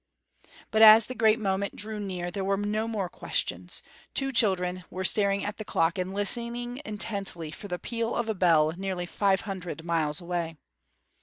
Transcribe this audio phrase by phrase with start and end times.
[0.71, 3.83] But as the great moment drew near there were no more questions;
[4.15, 8.33] two children were staring at the clock and listening intently for the peal of a
[8.33, 10.57] bell nearly five hundred miles away.